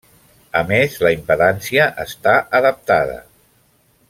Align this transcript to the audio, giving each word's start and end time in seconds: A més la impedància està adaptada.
A 0.61 0.61
més 0.71 0.95
la 1.07 1.11
impedància 1.17 1.85
està 2.05 2.35
adaptada. 2.61 3.21